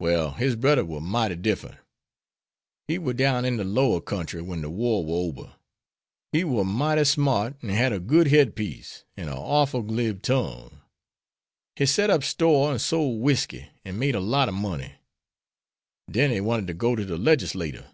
"Well, 0.00 0.32
his 0.32 0.56
brudder 0.56 0.84
war 0.84 1.00
mighty 1.00 1.36
diffrent. 1.36 1.78
He 2.88 2.98
war 2.98 3.12
down 3.12 3.44
in 3.44 3.58
de 3.58 3.62
lower 3.62 4.00
kentry 4.00 4.42
wen 4.42 4.60
de 4.62 4.68
war 4.68 5.04
war 5.04 5.28
ober. 5.28 5.52
He 6.32 6.42
war 6.42 6.64
mighty 6.64 7.04
smart, 7.04 7.54
an' 7.62 7.68
had 7.68 7.92
a 7.92 8.00
good 8.00 8.26
head 8.26 8.56
piece, 8.56 9.04
an' 9.16 9.28
a 9.28 9.40
orful 9.40 9.82
glib 9.82 10.20
tongue. 10.22 10.80
He 11.76 11.86
set 11.86 12.10
up 12.10 12.24
store 12.24 12.72
an' 12.72 12.80
sole 12.80 13.20
whisky, 13.20 13.68
an' 13.84 14.00
made 14.00 14.16
a 14.16 14.20
lot 14.20 14.48
ob 14.48 14.56
money. 14.56 14.94
Den 16.10 16.32
he 16.32 16.40
wanted 16.40 16.66
ter 16.66 16.72
go 16.74 16.96
to 16.96 17.04
de 17.04 17.16
legislatur. 17.16 17.86